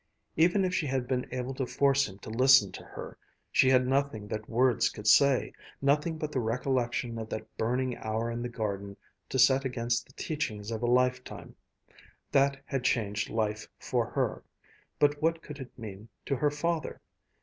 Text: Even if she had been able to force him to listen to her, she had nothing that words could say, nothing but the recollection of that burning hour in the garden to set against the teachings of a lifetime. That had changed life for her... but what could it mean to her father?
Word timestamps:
Even 0.35 0.65
if 0.65 0.73
she 0.73 0.87
had 0.87 1.07
been 1.07 1.31
able 1.31 1.53
to 1.53 1.67
force 1.67 2.09
him 2.09 2.17
to 2.17 2.31
listen 2.31 2.71
to 2.71 2.83
her, 2.83 3.19
she 3.51 3.69
had 3.69 3.85
nothing 3.87 4.27
that 4.29 4.49
words 4.49 4.89
could 4.89 5.05
say, 5.07 5.53
nothing 5.79 6.17
but 6.17 6.31
the 6.31 6.39
recollection 6.39 7.19
of 7.19 7.29
that 7.29 7.55
burning 7.55 7.95
hour 7.97 8.31
in 8.31 8.41
the 8.41 8.49
garden 8.49 8.97
to 9.29 9.37
set 9.37 9.63
against 9.63 10.07
the 10.07 10.13
teachings 10.13 10.71
of 10.71 10.81
a 10.81 10.87
lifetime. 10.87 11.55
That 12.31 12.59
had 12.65 12.83
changed 12.83 13.29
life 13.29 13.67
for 13.77 14.07
her... 14.07 14.43
but 14.97 15.21
what 15.21 15.43
could 15.43 15.59
it 15.59 15.77
mean 15.77 16.09
to 16.25 16.35
her 16.37 16.49
father? 16.49 16.99